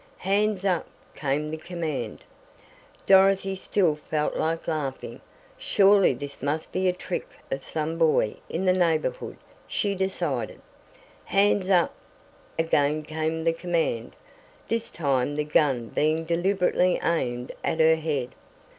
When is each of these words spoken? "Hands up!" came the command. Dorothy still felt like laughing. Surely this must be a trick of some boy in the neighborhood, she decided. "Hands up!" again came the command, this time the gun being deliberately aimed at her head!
"Hands 0.25 0.65
up!" 0.65 0.87
came 1.13 1.51
the 1.51 1.57
command. 1.57 2.23
Dorothy 3.05 3.53
still 3.55 3.95
felt 3.95 4.35
like 4.35 4.67
laughing. 4.67 5.21
Surely 5.59 6.15
this 6.15 6.41
must 6.41 6.71
be 6.71 6.87
a 6.87 6.91
trick 6.91 7.27
of 7.51 7.63
some 7.63 7.99
boy 7.99 8.37
in 8.49 8.65
the 8.65 8.73
neighborhood, 8.73 9.37
she 9.67 9.93
decided. 9.93 10.59
"Hands 11.25 11.69
up!" 11.69 11.93
again 12.57 13.03
came 13.03 13.43
the 13.43 13.53
command, 13.53 14.15
this 14.69 14.89
time 14.89 15.35
the 15.35 15.43
gun 15.43 15.89
being 15.89 16.25
deliberately 16.25 16.99
aimed 17.03 17.51
at 17.63 17.79
her 17.79 17.95
head! 17.97 18.29